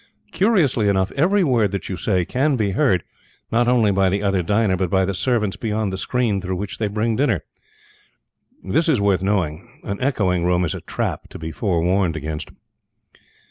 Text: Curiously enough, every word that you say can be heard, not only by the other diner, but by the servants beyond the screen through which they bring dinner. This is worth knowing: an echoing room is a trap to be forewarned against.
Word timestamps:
Curiously 0.31 0.89
enough, 0.89 1.11
every 1.11 1.43
word 1.43 1.69
that 1.73 1.87
you 1.87 1.95
say 1.95 2.25
can 2.25 2.55
be 2.55 2.71
heard, 2.71 3.03
not 3.51 3.67
only 3.67 3.91
by 3.91 4.09
the 4.09 4.23
other 4.23 4.41
diner, 4.41 4.75
but 4.75 4.89
by 4.89 5.05
the 5.05 5.13
servants 5.13 5.57
beyond 5.57 5.93
the 5.93 5.97
screen 5.99 6.41
through 6.41 6.55
which 6.55 6.79
they 6.79 6.87
bring 6.87 7.15
dinner. 7.15 7.43
This 8.63 8.89
is 8.89 8.99
worth 8.99 9.21
knowing: 9.21 9.79
an 9.83 10.01
echoing 10.01 10.43
room 10.43 10.65
is 10.65 10.73
a 10.73 10.81
trap 10.81 11.29
to 11.29 11.37
be 11.37 11.51
forewarned 11.51 12.15
against. 12.15 12.49